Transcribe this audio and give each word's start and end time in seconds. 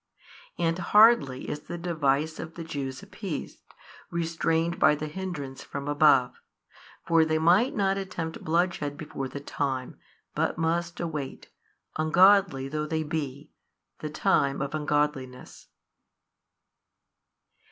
|555 0.57 0.63
And 0.65 0.79
hardly 0.79 1.47
is 1.47 1.59
the 1.59 1.77
device 1.77 2.39
of 2.39 2.55
the 2.55 2.63
Jews 2.63 3.03
appeased, 3.03 3.61
restrained 4.09 4.79
by 4.79 4.95
the 4.95 5.05
hindrance 5.05 5.63
from 5.63 5.87
above. 5.87 6.41
For 7.05 7.23
they 7.23 7.37
might 7.37 7.75
not 7.75 7.99
attempt 7.99 8.43
bloodshed 8.43 8.97
before 8.97 9.27
the 9.27 9.39
time, 9.39 9.99
but 10.33 10.57
must 10.57 10.99
await, 10.99 11.49
ungodly 11.99 12.67
though 12.67 12.87
they 12.87 13.03
be, 13.03 13.51
the 13.99 14.09
time 14.09 14.59
of 14.59 14.73
ungodliness. 14.73 15.67